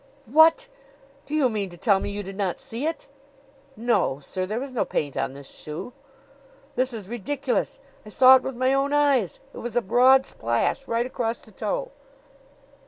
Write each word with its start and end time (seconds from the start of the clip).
"What! 0.25 0.67
Do 1.27 1.35
you 1.35 1.47
mean 1.47 1.69
to 1.69 1.77
tell 1.77 1.99
me 1.99 2.09
you 2.09 2.23
did 2.23 2.35
not 2.35 2.59
see 2.59 2.87
it?" 2.87 3.07
"No, 3.75 4.17
sir; 4.17 4.47
there 4.47 4.59
was 4.59 4.73
no 4.73 4.83
paint 4.83 5.15
on 5.15 5.33
this 5.33 5.47
shoe." 5.51 5.93
"This 6.75 6.91
is 6.91 7.07
ridiculous. 7.07 7.79
I 8.03 8.09
saw 8.09 8.35
it 8.37 8.41
with 8.41 8.55
my 8.55 8.73
own 8.73 8.93
eyes. 8.93 9.39
It 9.53 9.59
was 9.59 9.75
a 9.75 9.81
broad 9.83 10.25
splash 10.25 10.87
right 10.87 11.05
across 11.05 11.41
the 11.45 11.51
toe." 11.51 11.91